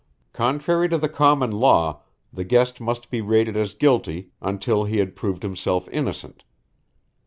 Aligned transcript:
Contrary 0.33 0.89
to 0.89 0.97
the 0.97 1.07
common 1.07 1.51
law, 1.51 2.01
the 2.33 2.43
guest 2.43 2.81
must 2.81 3.11
be 3.11 3.21
rated 3.21 3.55
as 3.55 3.75
guilty 3.75 4.31
until 4.41 4.83
he 4.85 4.97
had 4.97 5.15
proved 5.15 5.43
himself 5.43 5.87
innocent. 5.91 6.43